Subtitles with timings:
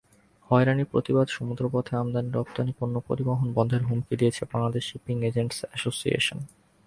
[0.49, 6.39] হয়রানির প্রতিবাদে সমুদ্রপথে আমদানি-রপ্তানি পণ্য পরিবহন বন্ধের হুমকি দিয়েছে বাংলাদেশ শিপিং এজেন্টস অ্যাসোসিয়েশন।